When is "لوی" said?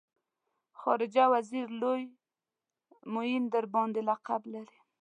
1.81-2.03